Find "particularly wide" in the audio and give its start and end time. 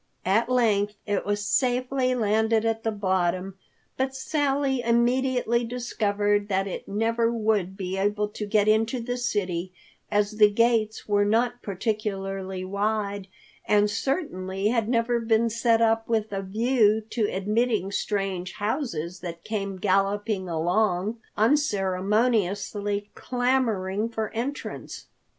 11.61-13.27